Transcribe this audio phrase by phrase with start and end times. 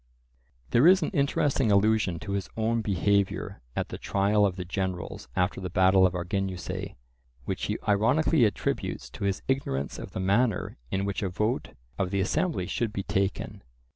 [0.71, 5.27] There is an interesting allusion to his own behaviour at the trial of the generals
[5.35, 6.95] after the battle of Arginusae,
[7.45, 12.09] which he ironically attributes to his ignorance of the manner in which a vote of
[12.09, 13.61] the assembly should be taken.